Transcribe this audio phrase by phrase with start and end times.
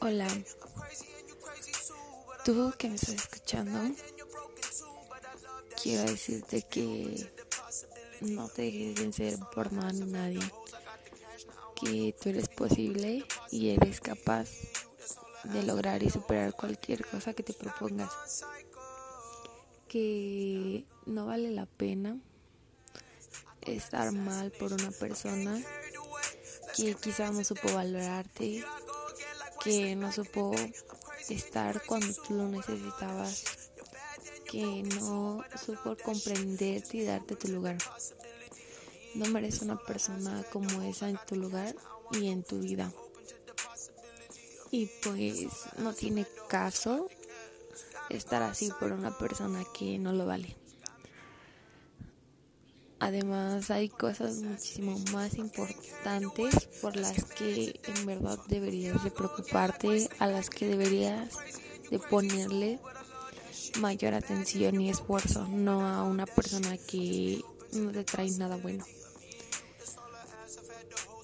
[0.00, 0.28] Hola,
[2.44, 3.94] tú que me estás escuchando,
[5.82, 7.32] quiero decirte que
[8.20, 10.40] no te dejes vencer por nada ni nadie,
[11.74, 14.48] que tú eres posible y eres capaz
[15.44, 18.44] de lograr y superar cualquier cosa que te propongas,
[19.88, 22.16] que no vale la pena
[23.62, 25.60] estar mal por una persona
[26.76, 28.64] que quizá no supo valorarte,
[29.62, 30.52] que no supo
[31.28, 33.44] estar cuando tú lo necesitabas,
[34.50, 37.78] que no supo comprenderte y darte tu lugar.
[39.14, 41.76] No mereces una persona como esa en tu lugar
[42.12, 42.92] y en tu vida.
[44.70, 47.08] Y pues no tiene caso
[48.08, 50.56] estar así por una persona que no lo vale.
[53.02, 60.28] Además hay cosas muchísimo más importantes por las que en verdad deberías de preocuparte, a
[60.28, 61.34] las que deberías
[61.90, 62.78] de ponerle
[63.80, 68.84] mayor atención y esfuerzo, no a una persona que no te trae nada bueno.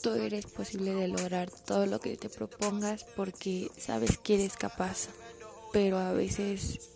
[0.03, 5.11] Tú eres posible de lograr todo lo que te propongas porque sabes que eres capaz,
[5.73, 6.91] pero a veces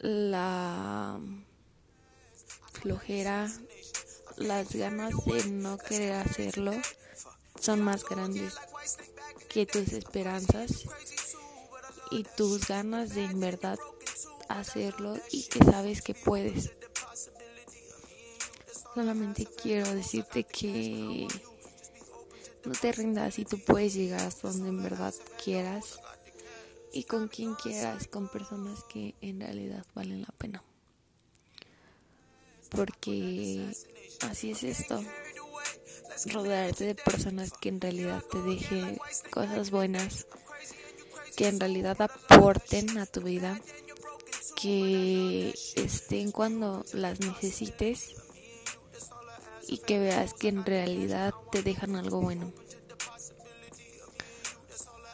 [0.00, 1.20] la
[2.84, 6.72] las ganas de no querer hacerlo
[7.60, 8.54] son más grandes
[9.48, 10.86] que tus esperanzas
[12.10, 13.78] y tus ganas de en verdad
[14.48, 16.72] hacerlo y que sabes que puedes.
[18.94, 21.28] Solamente quiero decirte que
[22.64, 26.00] no te rindas y tú puedes llegar hasta donde en verdad quieras
[26.92, 30.64] y con quien quieras, con personas que en realidad valen la pena
[32.74, 33.64] porque
[34.28, 35.02] así es esto.
[36.26, 38.98] Rodearte de personas que en realidad te dejen
[39.30, 40.26] cosas buenas,
[41.36, 43.60] que en realidad aporten a tu vida,
[44.60, 48.14] que estén cuando las necesites
[49.66, 52.52] y que veas que en realidad te dejan algo bueno.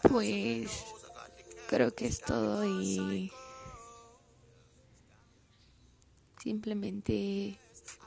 [0.03, 0.71] Pues
[1.69, 3.31] creo que es todo y
[6.49, 7.59] Simplemente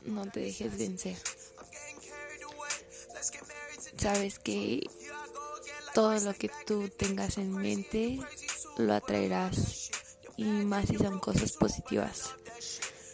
[0.03, 1.15] no te dejes vencer.
[3.97, 4.81] Sabes que
[5.93, 8.19] todo lo que tú tengas en mente
[8.79, 9.91] lo atraerás
[10.37, 12.31] y más si son cosas positivas.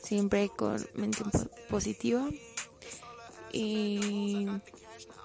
[0.02, 1.26] Siempre con mente
[1.70, 2.30] positiva
[3.52, 4.48] y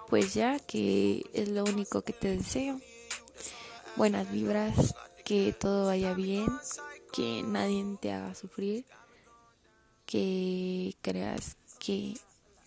[0.09, 2.81] pues ya que es lo único que te deseo.
[3.95, 6.49] Buenas vibras, que todo vaya bien,
[7.13, 8.85] que nadie te haga sufrir
[10.13, 12.13] que creas que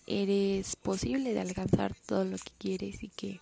[0.08, 3.40] eres posible de alcanzar todo lo que quieres y que